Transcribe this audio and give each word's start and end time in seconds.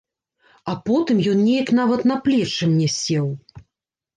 А 0.71 0.73
потым 0.87 1.19
ён 1.33 1.43
неяк 1.49 1.69
нават 1.81 2.01
на 2.13 2.17
плечы 2.25 2.71
мне 2.73 2.89
сеў. 2.99 3.27